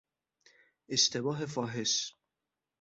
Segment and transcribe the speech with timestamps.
[0.89, 2.15] اشتباه فاحش